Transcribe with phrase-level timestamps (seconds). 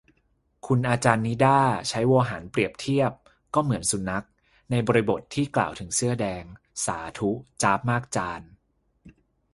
[0.67, 3.11] คุณอาจารย์นิด้า ใช้โวหารเปรียบเทียบ
[3.53, 4.25] "ก็เหมือนสุนัข"
[4.69, 6.43] ในบริบทที่กล่าวถึงเสื้อแดง
[6.85, 7.31] สาธุ
[7.61, 8.49] จ๊าบมากจารย์